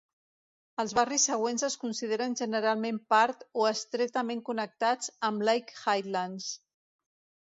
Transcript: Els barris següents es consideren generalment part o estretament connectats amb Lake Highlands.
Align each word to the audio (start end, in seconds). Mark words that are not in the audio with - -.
Els 0.83 0.93
barris 0.99 1.25
següents 1.29 1.65
es 1.67 1.75
consideren 1.83 2.33
generalment 2.39 2.99
part 3.15 3.45
o 3.61 3.67
estretament 3.75 4.45
connectats 4.49 5.13
amb 5.29 5.47
Lake 5.51 5.79
Highlands. 5.85 6.49